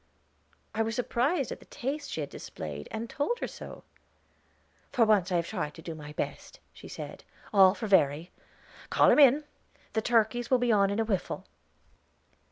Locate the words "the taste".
1.59-2.09